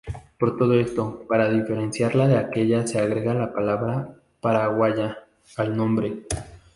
[0.39, 5.19] Por todo esto, para diferenciarla de aquella se agrega la palabra "paraguaya"
[5.57, 6.23] al nombre.